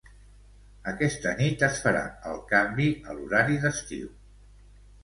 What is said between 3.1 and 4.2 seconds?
a l'horari d'estiu.